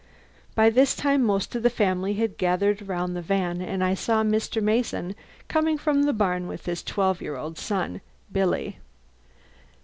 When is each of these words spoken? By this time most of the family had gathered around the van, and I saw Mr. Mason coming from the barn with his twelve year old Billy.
By 0.55 0.71
this 0.71 0.95
time 0.95 1.21
most 1.23 1.53
of 1.55 1.61
the 1.61 1.69
family 1.69 2.15
had 2.15 2.39
gathered 2.39 2.81
around 2.81 3.13
the 3.13 3.21
van, 3.21 3.61
and 3.61 3.83
I 3.83 3.93
saw 3.93 4.23
Mr. 4.23 4.59
Mason 4.59 5.13
coming 5.47 5.77
from 5.77 6.01
the 6.01 6.11
barn 6.11 6.47
with 6.47 6.65
his 6.65 6.81
twelve 6.81 7.21
year 7.21 7.37
old 7.37 7.61
Billy. 8.31 8.79